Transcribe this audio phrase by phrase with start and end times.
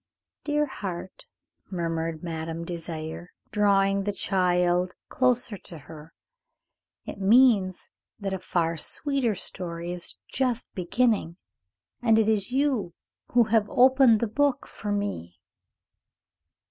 [0.43, 1.27] "Dear heart,"
[1.69, 6.15] murmured Madame Désiré, drawing the child closer to her,
[7.05, 7.87] "it means
[8.19, 11.37] that a far sweeter story is just beginning,
[12.01, 12.95] and it is you
[13.33, 15.37] who have opened the book for me."